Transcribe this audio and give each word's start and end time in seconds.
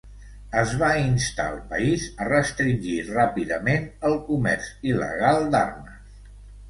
Es 0.59 0.71
va 0.83 0.87
instar 1.01 1.43
el 1.55 1.59
país 1.73 2.07
a 2.25 2.27
restringir 2.31 2.97
ràpidament 3.11 3.87
el 4.11 4.19
comerç 4.31 4.71
il·legal 4.93 5.47
d'armes. 5.55 6.25